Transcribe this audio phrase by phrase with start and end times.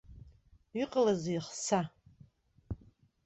[0.81, 1.81] Иҟалазеи, хса?!